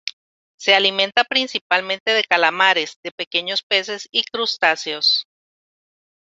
Se 0.57 0.73
alimenta 0.73 1.23
principalmente 1.25 2.13
de 2.13 2.23
calamares, 2.23 2.97
de 3.03 3.11
pequeños 3.11 3.61
peces 3.61 4.07
y 4.11 4.23
crustáceos. 4.23 5.27